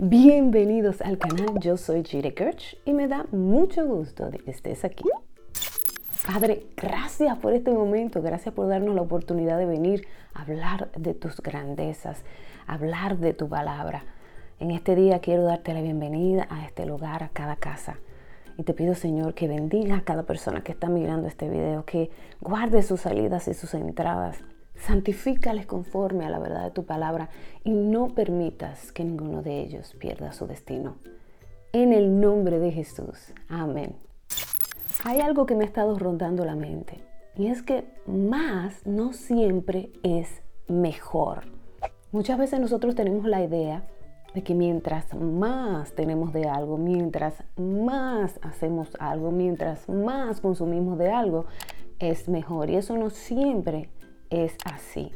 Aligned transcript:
Bienvenidos 0.00 1.00
al 1.00 1.18
canal, 1.18 1.58
yo 1.58 1.76
soy 1.76 2.04
Jire 2.04 2.32
Kirch 2.32 2.78
y 2.84 2.92
me 2.92 3.08
da 3.08 3.26
mucho 3.32 3.84
gusto 3.84 4.30
de 4.30 4.38
que 4.38 4.52
estés 4.52 4.84
aquí. 4.84 5.02
Padre, 6.24 6.68
gracias 6.76 7.36
por 7.38 7.52
este 7.52 7.72
momento, 7.72 8.22
gracias 8.22 8.54
por 8.54 8.68
darnos 8.68 8.94
la 8.94 9.02
oportunidad 9.02 9.58
de 9.58 9.66
venir 9.66 10.06
a 10.34 10.42
hablar 10.42 10.92
de 10.96 11.14
tus 11.14 11.40
grandezas, 11.40 12.22
hablar 12.68 13.18
de 13.18 13.34
tu 13.34 13.48
palabra. 13.48 14.04
En 14.60 14.70
este 14.70 14.94
día 14.94 15.18
quiero 15.18 15.42
darte 15.42 15.74
la 15.74 15.82
bienvenida 15.82 16.46
a 16.48 16.64
este 16.64 16.86
lugar, 16.86 17.24
a 17.24 17.30
cada 17.30 17.56
casa. 17.56 17.98
Y 18.56 18.62
te 18.62 18.74
pido, 18.74 18.94
Señor, 18.94 19.34
que 19.34 19.48
bendiga 19.48 19.96
a 19.96 20.02
cada 20.02 20.22
persona 20.22 20.62
que 20.62 20.70
está 20.70 20.88
mirando 20.88 21.26
este 21.26 21.48
video, 21.48 21.84
que 21.84 22.08
guarde 22.40 22.84
sus 22.84 23.00
salidas 23.00 23.48
y 23.48 23.54
sus 23.54 23.74
entradas, 23.74 24.44
Santifícales 24.78 25.66
conforme 25.66 26.24
a 26.24 26.30
la 26.30 26.38
verdad 26.38 26.64
de 26.64 26.70
tu 26.70 26.84
palabra 26.84 27.28
y 27.64 27.70
no 27.70 28.08
permitas 28.08 28.92
que 28.92 29.04
ninguno 29.04 29.42
de 29.42 29.60
ellos 29.60 29.94
pierda 29.98 30.32
su 30.32 30.46
destino. 30.46 30.96
En 31.72 31.92
el 31.92 32.20
nombre 32.20 32.58
de 32.58 32.72
Jesús. 32.72 33.32
Amén. 33.48 33.96
Hay 35.04 35.20
algo 35.20 35.46
que 35.46 35.54
me 35.54 35.64
ha 35.64 35.66
estado 35.66 35.98
rondando 35.98 36.44
la 36.44 36.56
mente 36.56 37.00
y 37.36 37.46
es 37.46 37.62
que 37.62 37.84
más 38.06 38.86
no 38.86 39.12
siempre 39.12 39.90
es 40.02 40.42
mejor. 40.66 41.44
Muchas 42.10 42.38
veces 42.38 42.58
nosotros 42.58 42.94
tenemos 42.94 43.24
la 43.26 43.42
idea 43.42 43.86
de 44.34 44.42
que 44.42 44.54
mientras 44.54 45.14
más 45.14 45.92
tenemos 45.92 46.32
de 46.32 46.48
algo, 46.48 46.76
mientras 46.78 47.42
más 47.56 48.38
hacemos 48.42 48.88
algo, 48.98 49.30
mientras 49.30 49.88
más 49.88 50.40
consumimos 50.40 50.98
de 50.98 51.10
algo, 51.10 51.46
es 51.98 52.28
mejor. 52.28 52.70
Y 52.70 52.76
eso 52.76 52.96
no 52.96 53.10
siempre 53.10 53.88
es 54.30 54.56
así. 54.64 55.12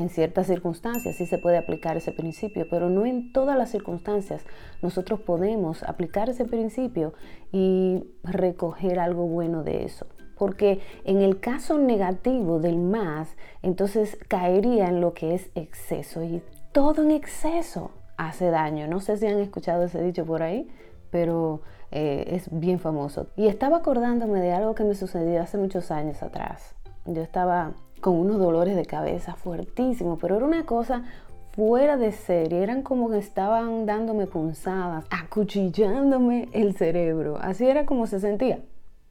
En 0.00 0.08
ciertas 0.08 0.46
circunstancias 0.46 1.16
sí 1.16 1.26
se 1.26 1.36
puede 1.36 1.58
aplicar 1.58 1.98
ese 1.98 2.12
principio, 2.12 2.66
pero 2.70 2.88
no 2.88 3.04
en 3.04 3.32
todas 3.32 3.58
las 3.58 3.70
circunstancias 3.70 4.46
nosotros 4.80 5.20
podemos 5.20 5.82
aplicar 5.82 6.30
ese 6.30 6.46
principio 6.46 7.12
y 7.52 8.04
recoger 8.24 8.98
algo 8.98 9.26
bueno 9.26 9.62
de 9.62 9.84
eso. 9.84 10.06
Porque 10.38 10.80
en 11.04 11.20
el 11.20 11.38
caso 11.38 11.76
negativo 11.76 12.60
del 12.60 12.78
más, 12.78 13.36
entonces 13.60 14.16
caería 14.26 14.88
en 14.88 15.02
lo 15.02 15.12
que 15.12 15.34
es 15.34 15.50
exceso 15.54 16.24
y 16.24 16.42
todo 16.72 17.02
en 17.02 17.10
exceso 17.10 17.90
hace 18.16 18.48
daño. 18.48 18.86
No 18.86 19.00
sé 19.00 19.18
si 19.18 19.26
han 19.26 19.38
escuchado 19.38 19.84
ese 19.84 20.02
dicho 20.02 20.24
por 20.24 20.42
ahí, 20.42 20.66
pero 21.10 21.60
eh, 21.90 22.24
es 22.28 22.48
bien 22.50 22.78
famoso. 22.78 23.26
Y 23.36 23.48
estaba 23.48 23.78
acordándome 23.78 24.40
de 24.40 24.52
algo 24.52 24.74
que 24.74 24.84
me 24.84 24.94
sucedió 24.94 25.42
hace 25.42 25.58
muchos 25.58 25.90
años 25.90 26.22
atrás. 26.22 26.74
Yo 27.04 27.22
estaba 27.22 27.74
con 28.00 28.14
unos 28.14 28.38
dolores 28.38 28.76
de 28.76 28.86
cabeza 28.86 29.34
fuertísimos, 29.34 30.18
pero 30.20 30.36
era 30.36 30.44
una 30.44 30.64
cosa 30.64 31.04
fuera 31.52 31.96
de 31.96 32.12
serie, 32.12 32.62
eran 32.62 32.82
como 32.82 33.10
que 33.10 33.18
estaban 33.18 33.86
dándome 33.86 34.26
punzadas, 34.26 35.04
acuchillándome 35.10 36.48
el 36.52 36.76
cerebro, 36.76 37.38
así 37.40 37.66
era 37.66 37.86
como 37.86 38.06
se 38.06 38.20
sentía. 38.20 38.60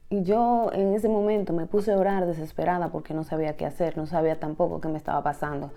Y 0.08 0.22
yo 0.24 0.70
en 0.72 0.92
ese 0.94 1.08
momento 1.08 1.52
me 1.52 1.66
puse 1.66 1.92
a 1.92 1.96
orar 1.96 2.26
desesperada 2.26 2.90
porque 2.90 3.14
no 3.14 3.22
sabía 3.22 3.56
qué 3.56 3.64
hacer, 3.64 3.96
no 3.96 4.06
sabía 4.06 4.40
tampoco 4.40 4.80
qué 4.80 4.88
me 4.88 4.98
estaba 4.98 5.22
pasando. 5.22 5.70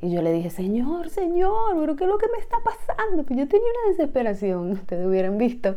Y 0.00 0.10
yo 0.10 0.22
le 0.22 0.32
dije, 0.32 0.48
Señor, 0.48 1.10
Señor, 1.10 1.76
pero 1.78 1.94
¿qué 1.96 2.04
es 2.04 2.10
lo 2.10 2.18
que 2.18 2.28
me 2.28 2.38
está 2.38 2.56
pasando? 2.64 3.24
Pues 3.24 3.38
yo 3.38 3.46
tenía 3.46 3.66
una 3.82 3.90
desesperación, 3.90 4.70
ustedes 4.72 5.06
hubieran 5.06 5.36
visto. 5.36 5.76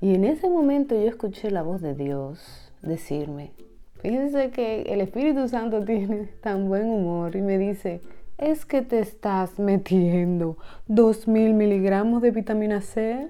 Y 0.00 0.14
en 0.14 0.24
ese 0.24 0.48
momento 0.48 0.94
yo 0.94 1.08
escuché 1.08 1.50
la 1.50 1.62
voz 1.62 1.80
de 1.80 1.94
Dios 1.94 2.72
decirme, 2.82 3.52
Fíjense 4.02 4.50
que 4.50 4.82
el 4.82 5.00
Espíritu 5.00 5.48
Santo 5.48 5.80
tiene 5.84 6.28
tan 6.42 6.68
buen 6.68 6.86
humor 6.88 7.36
y 7.36 7.42
me 7.42 7.58
dice, 7.58 8.00
es 8.38 8.64
que 8.64 8.82
te 8.82 9.00
estás 9.00 9.58
metiendo 9.58 10.56
2.000 10.88 11.54
miligramos 11.54 12.22
de 12.22 12.30
vitamina 12.30 12.80
C. 12.80 13.28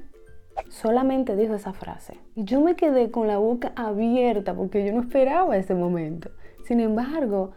Solamente 0.68 1.36
dijo 1.36 1.54
esa 1.54 1.72
frase. 1.72 2.18
Y 2.36 2.44
yo 2.44 2.60
me 2.60 2.76
quedé 2.76 3.10
con 3.10 3.26
la 3.26 3.38
boca 3.38 3.72
abierta 3.74 4.54
porque 4.54 4.84
yo 4.84 4.92
no 4.92 5.00
esperaba 5.00 5.56
ese 5.56 5.74
momento. 5.74 6.30
Sin 6.64 6.80
embargo, 6.80 7.52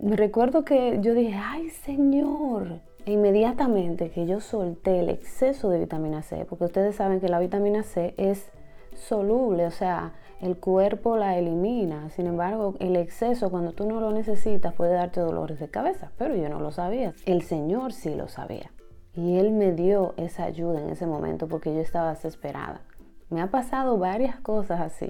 me 0.00 0.16
recuerdo 0.16 0.64
que 0.64 0.98
yo 1.00 1.14
dije, 1.14 1.34
ay 1.36 1.70
Señor. 1.70 2.80
E 3.04 3.12
inmediatamente 3.12 4.10
que 4.10 4.26
yo 4.26 4.40
solté 4.40 4.98
el 4.98 5.10
exceso 5.10 5.70
de 5.70 5.78
vitamina 5.78 6.22
C, 6.22 6.44
porque 6.44 6.64
ustedes 6.64 6.96
saben 6.96 7.20
que 7.20 7.28
la 7.28 7.38
vitamina 7.38 7.84
C 7.84 8.14
es 8.16 8.50
soluble, 8.96 9.66
o 9.66 9.70
sea, 9.70 10.12
el 10.40 10.58
cuerpo 10.58 11.16
la 11.16 11.38
elimina. 11.38 12.10
Sin 12.10 12.26
embargo, 12.26 12.74
el 12.80 12.96
exceso 12.96 13.50
cuando 13.50 13.72
tú 13.72 13.86
no 13.86 14.00
lo 14.00 14.10
necesitas 14.10 14.74
puede 14.74 14.94
darte 14.94 15.20
dolores 15.20 15.58
de 15.58 15.68
cabeza, 15.68 16.12
pero 16.18 16.34
yo 16.34 16.48
no 16.48 16.60
lo 16.60 16.72
sabía. 16.72 17.14
El 17.24 17.42
Señor 17.42 17.92
sí 17.92 18.14
lo 18.14 18.28
sabía. 18.28 18.70
Y 19.14 19.38
Él 19.38 19.52
me 19.52 19.72
dio 19.72 20.14
esa 20.16 20.44
ayuda 20.44 20.80
en 20.80 20.90
ese 20.90 21.06
momento 21.06 21.48
porque 21.48 21.74
yo 21.74 21.80
estaba 21.80 22.10
desesperada. 22.10 22.82
Me 23.30 23.40
ha 23.40 23.50
pasado 23.50 23.98
varias 23.98 24.38
cosas 24.40 24.80
así, 24.80 25.08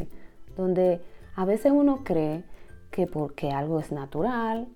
donde 0.56 1.00
a 1.34 1.44
veces 1.44 1.72
uno 1.72 2.02
cree 2.04 2.44
que 2.90 3.06
porque 3.06 3.50
algo 3.50 3.80
es 3.80 3.92
natural 3.92 4.68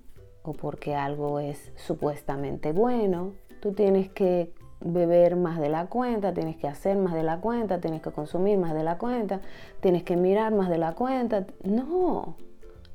o 0.43 0.53
porque 0.53 0.95
algo 0.95 1.39
es 1.41 1.73
supuestamente 1.77 2.73
bueno, 2.73 3.33
tú 3.61 3.73
tienes 3.73 4.11
que 4.11 4.53
beber 4.81 5.37
más 5.37 5.61
de 5.61 5.69
la 5.69 5.87
cuenta, 5.87 6.33
tienes 6.33 6.57
que 6.57 6.67
hacer 6.67 6.97
más 6.97 7.15
de 7.15 7.23
la 7.23 7.41
cuenta, 7.41 7.81
tienes 7.81 8.03
que 8.03 8.11
consumir 8.11 8.59
más 8.59 8.75
de 8.75 8.83
la 8.83 8.99
cuenta, 8.99 9.41
tienes 9.81 10.03
que 10.03 10.17
mirar 10.17 10.53
más 10.53 10.69
de 10.69 10.79
la 10.79 10.95
cuenta. 10.95 11.47
No, 11.63 12.37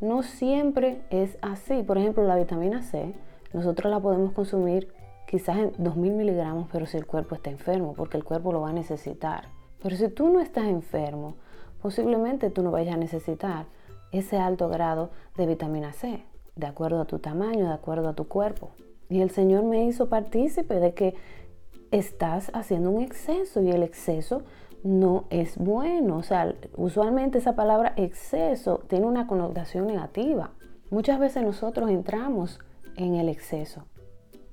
no 0.02 0.24
siempre 0.24 1.02
es 1.10 1.38
así. 1.42 1.84
Por 1.84 1.98
ejemplo, 1.98 2.24
la 2.24 2.36
vitamina 2.36 2.82
C, 2.82 3.14
nosotros 3.54 3.92
la 3.92 4.00
podemos 4.00 4.34
consumir 4.34 4.92
quizás 5.28 5.58
en 5.58 5.74
2.000 5.74 5.96
miligramos, 5.96 6.68
pero 6.72 6.86
si 6.86 6.98
el 6.98 7.06
cuerpo 7.06 7.36
está 7.36 7.50
enfermo, 7.50 7.94
porque 7.96 8.18
el 8.18 8.24
cuerpo 8.24 8.52
lo 8.52 8.62
va 8.62 8.70
a 8.70 8.74
necesitar. 8.74 9.50
Pero 9.82 9.96
si 9.96 10.10
tú 10.10 10.30
no 10.30 10.40
estás 10.40 10.66
enfermo, 10.66 11.36
posiblemente 11.82 12.50
tú 12.50 12.64
no 12.64 12.72
vayas 12.72 12.96
a 12.96 12.98
necesitar 12.98 13.66
ese 14.12 14.38
alto 14.38 14.70
grado 14.70 15.12
de 15.38 15.46
vitamina 15.46 15.94
C, 15.94 16.24
de 16.56 16.68
acuerdo 16.68 17.02
a 17.02 17.06
tu 17.06 17.20
tamaño, 17.20 17.68
de 17.68 17.74
acuerdo 17.74 18.10
a 18.10 18.14
tu 18.14 18.28
cuerpo. 18.28 18.72
Y 19.10 19.22
el 19.22 19.30
Señor 19.30 19.64
me 19.64 19.86
hizo 19.86 20.10
partícipe 20.10 20.80
de 20.80 20.94
que 20.94 21.16
estás 21.92 22.52
haciendo 22.54 22.92
un 22.92 23.02
exceso 23.02 23.62
y 23.62 23.72
el 23.72 23.84
exceso 23.84 24.44
no 24.84 25.26
es 25.30 25.58
bueno. 25.58 26.18
O 26.18 26.24
sea, 26.24 26.54
usualmente 26.78 27.40
esa 27.40 27.56
palabra 27.56 27.94
exceso 27.98 28.84
tiene 28.88 29.06
una 29.06 29.28
connotación 29.28 29.88
negativa. 29.88 30.52
Muchas 30.92 31.20
veces 31.20 31.44
nosotros 31.44 31.90
entramos 31.90 32.60
en 32.96 33.16
el 33.16 33.30
exceso 33.30 33.86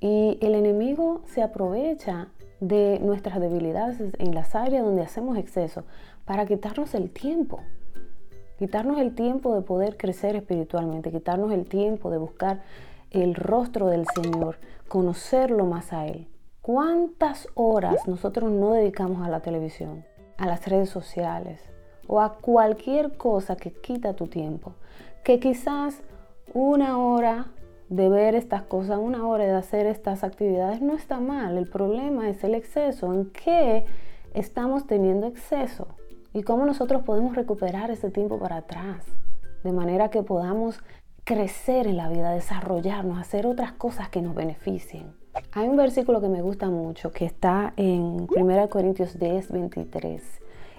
y 0.01 0.39
el 0.41 0.55
enemigo 0.55 1.23
se 1.27 1.43
aprovecha 1.43 2.29
de 2.61 2.99
nuestras 3.01 3.41
debilidades 3.41 4.01
en 4.19 4.35
las 4.35 4.55
áreas 4.55 4.85
donde 4.85 5.03
hacemos 5.03 5.37
exceso 5.37 5.85
para 6.25 6.47
quitarnos 6.47 6.95
el 6.95 7.11
tiempo. 7.11 7.61
Quitarnos 8.59 8.99
el 8.99 9.15
tiempo 9.15 9.55
de 9.55 9.63
poder 9.63 9.97
crecer 9.97 10.35
espiritualmente, 10.35 11.11
quitarnos 11.11 11.53
el 11.53 11.67
tiempo 11.67 12.11
de 12.11 12.19
buscar 12.19 12.63
el 13.11 13.35
rostro 13.35 13.89
del 13.89 14.07
Señor, 14.15 14.57
conocerlo 14.89 15.67
más 15.67 15.93
a 15.93 16.07
Él. 16.07 16.29
¿Cuántas 16.63 17.49
horas 17.55 18.07
nosotros 18.07 18.49
no 18.53 18.75
dedicamos 18.75 19.27
a 19.27 19.29
la 19.29 19.41
televisión, 19.41 20.05
a 20.39 20.47
las 20.47 20.65
redes 20.69 20.89
sociales 20.91 21.61
o 22.07 22.21
a 22.21 22.35
cualquier 22.35 23.17
cosa 23.17 23.57
que 23.57 23.73
quita 23.73 24.15
tu 24.15 24.29
tiempo? 24.29 24.75
Que 25.25 25.41
quizás 25.41 26.05
una 26.55 26.99
hora 26.99 27.49
de 27.89 28.09
ver 28.09 28.37
estas 28.37 28.63
cosas, 28.63 29.01
una 29.03 29.27
hora 29.27 29.43
de 29.43 29.55
hacer 29.55 29.87
estas 29.87 30.23
actividades 30.23 30.81
no 30.81 30.95
está 30.95 31.19
mal. 31.19 31.59
El 31.59 31.69
problema 31.69 32.29
es 32.29 32.45
el 32.45 32.55
exceso. 32.55 33.13
¿En 33.13 33.31
qué 33.31 33.85
estamos 34.33 34.87
teniendo 34.87 35.27
exceso? 35.27 35.89
Y 36.33 36.45
cómo 36.45 36.65
nosotros 36.65 37.03
podemos 37.03 37.35
recuperar 37.35 37.91
ese 37.91 38.13
tiempo 38.13 38.39
para 38.39 38.59
atrás. 38.59 39.05
De 39.65 39.73
manera 39.73 40.11
que 40.11 40.23
podamos 40.23 40.79
crecer 41.25 41.89
en 41.89 41.97
la 41.97 42.09
vida, 42.09 42.31
desarrollarnos, 42.31 43.19
hacer 43.19 43.49
otras 43.49 43.73
cosas 43.73 44.11
que 44.11 44.23
nos 44.23 44.37
beneficien. 44.37 45.21
Hay 45.53 45.67
un 45.67 45.77
versículo 45.77 46.21
que 46.21 46.29
me 46.29 46.43
gusta 46.43 46.69
mucho 46.69 47.11
que 47.11 47.25
está 47.25 47.73
en 47.77 48.27
1 48.37 48.69
Corintios 48.69 49.19
10, 49.19 49.51
23 49.51 50.23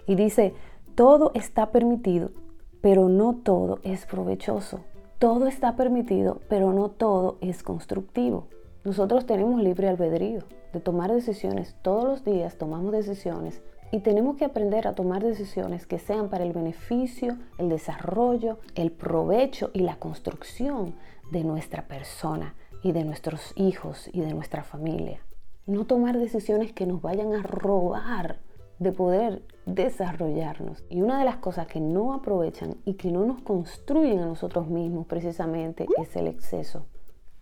y 0.05 0.15
dice, 0.15 0.53
todo 0.93 1.31
está 1.33 1.71
permitido, 1.71 2.29
pero 2.79 3.09
no 3.09 3.33
todo 3.43 3.79
es 3.83 4.05
provechoso. 4.05 4.81
Todo 5.17 5.47
está 5.47 5.75
permitido, 5.75 6.41
pero 6.49 6.71
no 6.71 6.89
todo 6.89 7.37
es 7.41 7.63
constructivo. 7.63 8.47
Nosotros 8.83 9.25
tenemos 9.25 9.59
libre 9.61 9.89
albedrío 9.89 10.43
de 10.71 10.79
tomar 10.79 11.11
decisiones. 11.11 11.75
Todos 11.81 12.03
los 12.03 12.23
días 12.23 12.57
tomamos 12.57 12.91
decisiones 12.91 13.61
y 13.91 14.01
tenemos 14.01 14.37
que 14.37 14.45
aprender 14.45 14.87
a 14.87 14.93
tomar 14.93 15.23
decisiones 15.23 15.87
que 15.87 15.97
sean 15.97 16.29
para 16.29 16.43
el 16.43 16.53
beneficio, 16.53 17.37
el 17.57 17.69
desarrollo, 17.69 18.59
el 18.75 18.91
provecho 18.91 19.71
y 19.73 19.79
la 19.79 19.95
construcción 19.95 20.93
de 21.31 21.43
nuestra 21.43 21.87
persona 21.87 22.53
y 22.83 22.91
de 22.91 23.03
nuestros 23.05 23.53
hijos 23.55 24.09
y 24.13 24.21
de 24.21 24.33
nuestra 24.33 24.63
familia. 24.63 25.21
No 25.65 25.85
tomar 25.85 26.17
decisiones 26.19 26.73
que 26.73 26.85
nos 26.85 27.01
vayan 27.01 27.33
a 27.33 27.41
robar 27.41 28.39
de 28.79 28.91
poder 28.91 29.41
desarrollarnos. 29.65 30.83
Y 30.89 31.01
una 31.01 31.17
de 31.17 31.25
las 31.25 31.37
cosas 31.37 31.67
que 31.67 31.79
no 31.79 32.13
aprovechan 32.13 32.75
y 32.85 32.95
que 32.95 33.11
no 33.11 33.25
nos 33.25 33.41
construyen 33.41 34.19
a 34.19 34.25
nosotros 34.25 34.67
mismos 34.67 35.07
precisamente 35.07 35.87
es 35.97 36.15
el 36.17 36.27
exceso. 36.27 36.85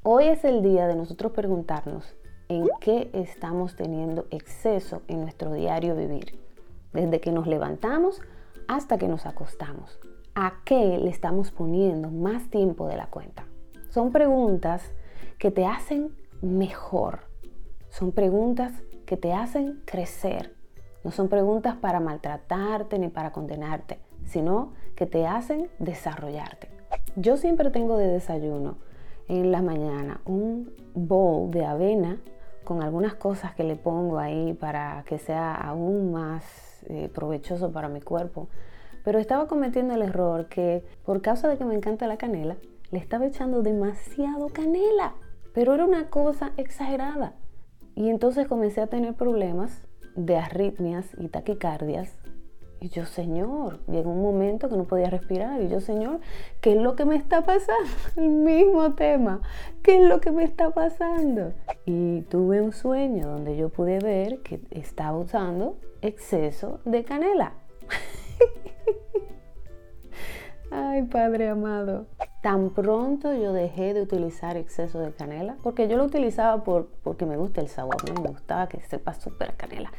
Hoy 0.03 0.25
es 0.25 0.45
el 0.45 0.61
día 0.61 0.87
de 0.87 0.95
nosotros 0.95 1.31
preguntarnos, 1.31 2.15
en 2.47 2.67
qué 2.81 3.09
estamos 3.13 3.75
teniendo 3.77 4.27
exceso 4.29 5.03
en 5.07 5.21
nuestro 5.21 5.53
diario 5.53 5.95
vivir. 5.95 6.37
Desde 6.91 7.21
que 7.21 7.31
nos 7.31 7.47
levantamos 7.47 8.21
hasta 8.67 8.97
que 8.97 9.07
nos 9.07 9.25
acostamos. 9.25 9.99
¿A 10.35 10.55
qué 10.65 10.97
le 10.97 11.09
estamos 11.09 11.51
poniendo 11.51 12.09
más 12.09 12.49
tiempo 12.49 12.87
de 12.87 12.97
la 12.97 13.07
cuenta? 13.07 13.45
Son 13.89 14.11
preguntas 14.11 14.91
que 15.41 15.49
te 15.49 15.65
hacen 15.65 16.15
mejor. 16.43 17.21
Son 17.89 18.11
preguntas 18.11 18.73
que 19.07 19.17
te 19.17 19.33
hacen 19.33 19.81
crecer. 19.85 20.53
No 21.03 21.09
son 21.09 21.29
preguntas 21.29 21.75
para 21.75 21.99
maltratarte 21.99 22.99
ni 22.99 23.07
para 23.07 23.31
condenarte, 23.31 23.97
sino 24.23 24.73
que 24.95 25.07
te 25.07 25.25
hacen 25.25 25.67
desarrollarte. 25.79 26.69
Yo 27.15 27.37
siempre 27.37 27.71
tengo 27.71 27.97
de 27.97 28.05
desayuno 28.05 28.77
en 29.27 29.51
la 29.51 29.63
mañana 29.63 30.21
un 30.25 30.75
bowl 30.93 31.49
de 31.49 31.65
avena 31.65 32.19
con 32.63 32.83
algunas 32.83 33.15
cosas 33.15 33.55
que 33.55 33.63
le 33.63 33.75
pongo 33.75 34.19
ahí 34.19 34.53
para 34.53 35.03
que 35.07 35.17
sea 35.17 35.55
aún 35.55 36.11
más 36.11 36.43
eh, 36.85 37.09
provechoso 37.11 37.71
para 37.71 37.89
mi 37.89 38.01
cuerpo. 38.01 38.47
Pero 39.03 39.17
estaba 39.17 39.47
cometiendo 39.47 39.95
el 39.95 40.03
error 40.03 40.49
que 40.49 40.85
por 41.03 41.23
causa 41.23 41.47
de 41.47 41.57
que 41.57 41.65
me 41.65 41.73
encanta 41.73 42.05
la 42.05 42.17
canela, 42.17 42.57
le 42.91 42.99
estaba 42.99 43.25
echando 43.25 43.63
demasiado 43.63 44.49
canela. 44.49 45.15
Pero 45.53 45.73
era 45.73 45.85
una 45.85 46.09
cosa 46.09 46.51
exagerada. 46.57 47.33
Y 47.95 48.09
entonces 48.09 48.47
comencé 48.47 48.81
a 48.81 48.87
tener 48.87 49.15
problemas 49.15 49.83
de 50.15 50.37
arritmias 50.37 51.09
y 51.17 51.27
taquicardias. 51.27 52.17
Y 52.79 52.89
yo, 52.89 53.05
Señor, 53.05 53.79
llegó 53.85 54.09
un 54.09 54.23
momento 54.23 54.67
que 54.67 54.75
no 54.75 54.85
podía 54.85 55.11
respirar. 55.11 55.61
Y 55.61 55.69
yo, 55.69 55.81
Señor, 55.81 56.19
¿qué 56.61 56.73
es 56.73 56.81
lo 56.81 56.95
que 56.95 57.05
me 57.05 57.15
está 57.15 57.43
pasando? 57.43 57.91
El 58.15 58.29
mismo 58.29 58.95
tema. 58.95 59.41
¿Qué 59.83 60.01
es 60.01 60.09
lo 60.09 60.19
que 60.19 60.31
me 60.31 60.43
está 60.43 60.71
pasando? 60.71 61.53
Y 61.85 62.21
tuve 62.21 62.59
un 62.59 62.71
sueño 62.71 63.27
donde 63.27 63.55
yo 63.55 63.69
pude 63.69 63.99
ver 63.99 64.39
que 64.39 64.61
estaba 64.71 65.15
usando 65.15 65.77
exceso 66.01 66.79
de 66.85 67.03
canela. 67.03 67.53
Ay, 70.71 71.03
Padre 71.03 71.49
amado. 71.49 72.07
Tan 72.41 72.71
pronto 72.71 73.33
yo 73.33 73.53
dejé 73.53 73.93
de 73.93 74.01
utilizar 74.01 74.57
exceso 74.57 74.99
de 74.99 75.11
canela, 75.11 75.57
porque 75.61 75.87
yo 75.87 75.97
lo 75.97 76.05
utilizaba 76.05 76.63
por, 76.63 76.87
porque 77.03 77.25
me 77.25 77.37
gusta 77.37 77.61
el 77.61 77.67
sabor, 77.67 77.97
me 78.19 78.29
gustaba 78.29 78.67
que 78.67 78.81
sepa 78.81 79.13
súper 79.13 79.55
canela 79.55 79.91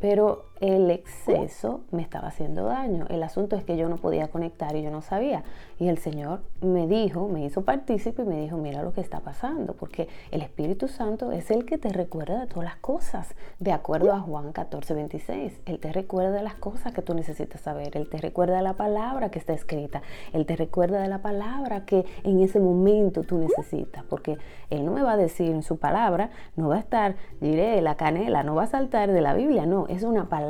pero 0.00 0.46
el 0.60 0.90
exceso 0.90 1.82
me 1.90 2.02
estaba 2.02 2.28
haciendo 2.28 2.64
daño. 2.64 3.06
El 3.10 3.22
asunto 3.22 3.56
es 3.56 3.64
que 3.64 3.76
yo 3.76 3.88
no 3.88 3.96
podía 3.96 4.28
conectar 4.28 4.74
y 4.74 4.82
yo 4.82 4.90
no 4.90 5.02
sabía. 5.02 5.44
Y 5.78 5.88
el 5.88 5.98
Señor 5.98 6.40
me 6.60 6.86
dijo, 6.86 7.28
me 7.28 7.44
hizo 7.44 7.62
partícipe 7.62 8.22
y 8.22 8.26
me 8.26 8.40
dijo, 8.40 8.56
mira 8.56 8.82
lo 8.82 8.92
que 8.92 9.02
está 9.02 9.20
pasando, 9.20 9.74
porque 9.74 10.08
el 10.30 10.40
Espíritu 10.40 10.88
Santo 10.88 11.32
es 11.32 11.50
el 11.50 11.66
que 11.66 11.76
te 11.76 11.90
recuerda 11.90 12.40
de 12.40 12.46
todas 12.46 12.64
las 12.64 12.76
cosas, 12.76 13.34
de 13.58 13.72
acuerdo 13.72 14.12
a 14.12 14.20
Juan 14.20 14.52
14, 14.52 14.94
26. 14.94 15.60
Él 15.66 15.78
te 15.78 15.92
recuerda 15.92 16.30
de 16.30 16.42
las 16.42 16.54
cosas 16.54 16.94
que 16.94 17.02
tú 17.02 17.12
necesitas 17.12 17.60
saber, 17.60 17.96
Él 17.96 18.08
te 18.08 18.18
recuerda 18.18 18.62
la 18.62 18.74
palabra 18.74 19.30
que 19.30 19.38
está 19.38 19.52
escrita, 19.52 20.02
Él 20.32 20.46
te 20.46 20.56
recuerda 20.56 21.00
de 21.00 21.08
la 21.08 21.20
palabra 21.20 21.84
que 21.84 22.06
en 22.24 22.40
ese 22.40 22.60
momento 22.60 23.22
tú 23.22 23.36
necesitas, 23.38 24.04
porque 24.04 24.38
Él 24.70 24.86
no 24.86 24.92
me 24.92 25.02
va 25.02 25.12
a 25.12 25.16
decir 25.16 25.50
en 25.50 25.62
su 25.62 25.76
palabra, 25.76 26.30
no 26.56 26.68
va 26.68 26.76
a 26.76 26.80
estar, 26.80 27.16
diré, 27.40 27.82
la 27.82 27.96
canela, 27.96 28.42
no 28.42 28.54
va 28.54 28.62
a 28.62 28.68
saltar 28.68 29.12
de 29.12 29.20
la 29.20 29.34
Biblia, 29.34 29.66
no 29.66 29.86
es 29.88 30.02
una 30.02 30.30
palabra 30.30 30.45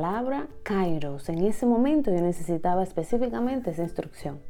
kairos. 0.62 1.28
En 1.28 1.44
ese 1.44 1.66
momento 1.66 2.10
yo 2.10 2.20
necesitaba 2.20 2.82
específicamente 2.82 3.70
esa 3.70 3.82
instrucción. 3.82 4.40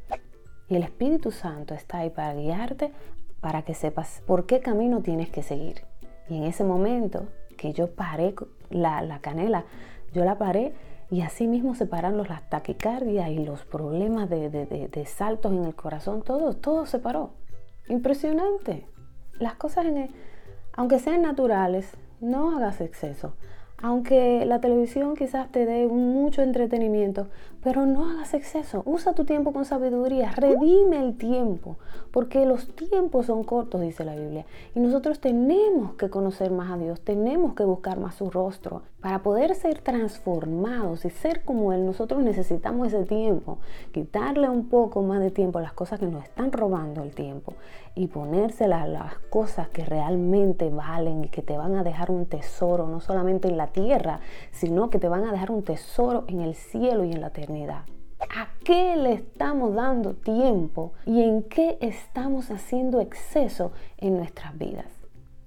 Y 0.69 0.75
el 0.75 0.83
Espíritu 0.83 1.31
Santo 1.31 1.73
está 1.73 1.99
ahí 1.99 2.09
para 2.09 2.33
guiarte, 2.33 2.91
para 3.39 3.61
que 3.61 3.73
sepas 3.73 4.21
por 4.25 4.45
qué 4.45 4.59
camino 4.59 5.01
tienes 5.01 5.29
que 5.29 5.43
seguir. 5.43 5.81
Y 6.29 6.37
en 6.37 6.43
ese 6.43 6.63
momento 6.63 7.27
que 7.57 7.73
yo 7.73 7.95
paré 7.95 8.35
la, 8.69 9.19
canela, 9.21 9.65
yo 10.13 10.25
la 10.25 10.37
paré 10.37 10.73
y 11.09 11.21
así 11.21 11.47
mismo 11.47 11.73
se 11.75 11.85
pararon 11.85 12.27
las 12.27 12.49
taquicardias 12.49 13.29
y 13.29 13.45
los 13.45 13.63
problemas 13.63 14.29
de, 14.29 14.49
de, 14.49 15.05
saltos 15.05 15.53
en 15.53 15.63
el 15.63 15.75
corazón, 15.75 16.21
todo, 16.21 16.53
todo 16.53 16.85
se 16.85 16.99
paró. 16.99 17.31
Impresionante. 17.87 18.87
Las 19.39 19.55
cosas, 19.55 19.85
en 19.85 20.09
aunque 20.73 20.99
sean 20.99 21.21
naturales, 21.21 21.95
no 22.19 22.55
hagas 22.55 22.81
exceso. 22.81 23.33
Aunque 23.79 24.43
la 24.45 24.59
televisión 24.59 25.15
quizás 25.15 25.51
te 25.51 25.67
dé 25.67 25.85
mucho 25.87 26.41
entretenimiento, 26.41 27.27
pero 27.61 27.85
no 27.85 28.09
hagas 28.09 28.33
exceso. 28.33 28.81
Usa 28.85 29.13
tu 29.13 29.23
tiempo 29.23 29.53
con 29.53 29.65
sabiduría. 29.65 30.31
Redime 30.31 30.99
el 30.99 31.15
tiempo, 31.15 31.75
porque 32.11 32.47
los 32.47 32.73
tiempos 32.75 33.27
son 33.27 33.43
cortos, 33.43 33.81
dice 33.81 34.03
la 34.03 34.15
Biblia. 34.15 34.45
Y 34.73 34.79
nosotros 34.79 35.19
tenemos 35.19 35.93
que 35.93 36.09
conocer 36.09 36.49
más 36.49 36.71
a 36.71 36.77
Dios, 36.77 37.01
tenemos 37.01 37.53
que 37.53 37.65
buscar 37.65 37.99
más 37.99 38.15
su 38.15 38.31
rostro. 38.31 38.81
Para 38.99 39.21
poder 39.21 39.53
ser 39.53 39.79
transformados 39.79 41.05
y 41.05 41.11
ser 41.11 41.43
como 41.43 41.71
Él, 41.71 41.85
nosotros 41.85 42.23
necesitamos 42.23 42.87
ese 42.87 43.03
tiempo. 43.03 43.59
Quitarle 43.91 44.49
un 44.49 44.69
poco 44.69 45.03
más 45.03 45.19
de 45.19 45.29
tiempo 45.29 45.59
a 45.59 45.61
las 45.61 45.73
cosas 45.73 45.99
que 45.99 46.07
nos 46.07 46.23
están 46.23 46.51
robando 46.51 47.03
el 47.03 47.13
tiempo 47.13 47.53
y 47.95 48.07
ponérselas 48.07 48.83
a 48.83 48.87
las 48.87 49.19
cosas 49.29 49.69
que 49.69 49.83
realmente 49.83 50.69
valen 50.69 51.25
y 51.25 51.29
que 51.29 51.41
te 51.41 51.57
van 51.57 51.75
a 51.75 51.83
dejar 51.83 52.11
un 52.11 52.27
tesoro, 52.27 52.87
no 52.87 52.99
solamente 52.99 53.47
en 53.47 53.57
la 53.57 53.66
tierra, 53.67 54.19
sino 54.51 54.89
que 54.89 54.99
te 54.99 55.09
van 55.09 55.25
a 55.25 55.31
dejar 55.31 55.51
un 55.51 55.63
tesoro 55.63 56.25
en 56.27 56.41
el 56.41 56.55
cielo 56.55 57.03
y 57.03 57.11
en 57.11 57.21
la 57.21 57.27
eternidad. 57.27 57.83
¿A 58.19 58.47
qué 58.63 58.95
le 58.95 59.13
estamos 59.13 59.75
dando 59.75 60.13
tiempo 60.15 60.93
y 61.05 61.21
en 61.21 61.43
qué 61.43 61.77
estamos 61.81 62.49
haciendo 62.49 62.99
exceso 62.99 63.71
en 63.97 64.17
nuestras 64.17 64.57
vidas? 64.57 64.87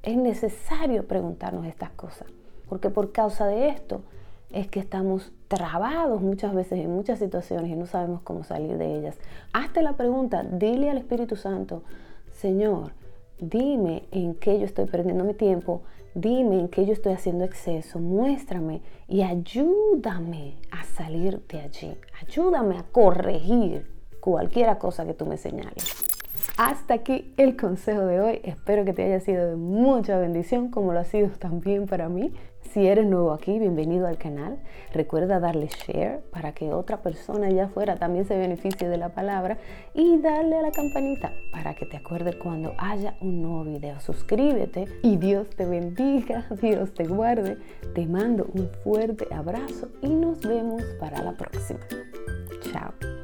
Es 0.02 0.16
necesario 0.16 1.06
preguntarnos 1.06 1.66
estas 1.66 1.90
cosas, 1.90 2.28
porque 2.68 2.88
por 2.88 3.12
causa 3.12 3.46
de 3.46 3.68
esto 3.68 4.02
es 4.50 4.68
que 4.68 4.80
estamos 4.80 5.32
trabados 5.48 6.22
muchas 6.22 6.54
veces 6.54 6.78
en 6.78 6.94
muchas 6.94 7.18
situaciones 7.18 7.70
y 7.70 7.76
no 7.76 7.86
sabemos 7.86 8.22
cómo 8.22 8.44
salir 8.44 8.78
de 8.78 8.96
ellas. 8.96 9.18
Hazte 9.52 9.82
la 9.82 9.94
pregunta, 9.94 10.44
dile 10.44 10.90
al 10.90 10.98
Espíritu 10.98 11.36
Santo, 11.36 11.82
Señor, 12.32 12.92
dime 13.40 14.04
en 14.10 14.34
qué 14.34 14.58
yo 14.58 14.64
estoy 14.64 14.86
perdiendo 14.86 15.24
mi 15.24 15.34
tiempo, 15.34 15.82
dime 16.14 16.58
en 16.58 16.68
qué 16.68 16.86
yo 16.86 16.92
estoy 16.92 17.12
haciendo 17.12 17.44
exceso, 17.44 17.98
muéstrame 17.98 18.82
y 19.08 19.22
ayúdame 19.22 20.56
a 20.70 20.84
salir 20.84 21.40
de 21.46 21.60
allí, 21.60 21.96
ayúdame 22.20 22.78
a 22.78 22.84
corregir 22.84 23.90
cualquier 24.20 24.76
cosa 24.78 25.06
que 25.06 25.14
tú 25.14 25.26
me 25.26 25.36
señales. 25.36 26.09
Hasta 26.62 26.92
aquí 26.92 27.32
el 27.38 27.56
consejo 27.56 28.02
de 28.02 28.20
hoy. 28.20 28.40
Espero 28.44 28.84
que 28.84 28.92
te 28.92 29.02
haya 29.02 29.18
sido 29.20 29.48
de 29.48 29.56
mucha 29.56 30.18
bendición 30.18 30.70
como 30.70 30.92
lo 30.92 30.98
ha 30.98 31.06
sido 31.06 31.30
también 31.30 31.86
para 31.86 32.10
mí. 32.10 32.34
Si 32.60 32.86
eres 32.86 33.06
nuevo 33.06 33.32
aquí, 33.32 33.58
bienvenido 33.58 34.06
al 34.06 34.18
canal. 34.18 34.58
Recuerda 34.92 35.40
darle 35.40 35.68
share 35.68 36.20
para 36.30 36.52
que 36.52 36.70
otra 36.74 36.98
persona 36.98 37.46
allá 37.46 37.64
afuera 37.64 37.96
también 37.96 38.26
se 38.26 38.36
beneficie 38.36 38.90
de 38.90 38.98
la 38.98 39.08
palabra 39.08 39.56
y 39.94 40.18
darle 40.18 40.58
a 40.58 40.60
la 40.60 40.70
campanita 40.70 41.32
para 41.50 41.74
que 41.74 41.86
te 41.86 41.96
acuerdes 41.96 42.36
cuando 42.36 42.74
haya 42.76 43.14
un 43.22 43.40
nuevo 43.40 43.64
video. 43.64 43.98
Suscríbete 43.98 44.84
y 45.02 45.16
Dios 45.16 45.48
te 45.48 45.64
bendiga, 45.64 46.46
Dios 46.60 46.92
te 46.92 47.04
guarde. 47.04 47.56
Te 47.94 48.04
mando 48.04 48.46
un 48.52 48.68
fuerte 48.84 49.26
abrazo 49.32 49.88
y 50.02 50.10
nos 50.10 50.42
vemos 50.42 50.82
para 51.00 51.22
la 51.22 51.32
próxima. 51.32 51.80
Chao. 52.70 53.19